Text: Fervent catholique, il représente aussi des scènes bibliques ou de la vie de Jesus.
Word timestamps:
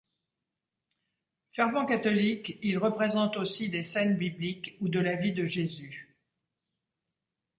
Fervent 1.51 1.85
catholique, 1.85 2.57
il 2.63 2.79
représente 2.79 3.37
aussi 3.37 3.69
des 3.69 3.83
scènes 3.83 4.17
bibliques 4.17 4.75
ou 4.81 4.89
de 4.89 4.97
la 4.99 5.13
vie 5.15 5.31
de 5.31 5.45
Jesus. 5.45 6.17